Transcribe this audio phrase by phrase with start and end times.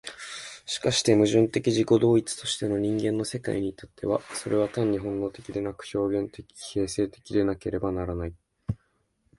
[0.65, 8.33] しかして矛盾的自己同一としての人間の世界に至っては、それは単に本能的でなく、表現的形成的でなければならない。